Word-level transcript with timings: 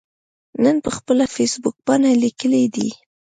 نن 0.63 0.75
پر 0.83 0.91
خپله 0.97 1.25
فیسبوکپاڼه 1.35 2.09
لیکلي 2.23 2.63
دي 2.75 2.87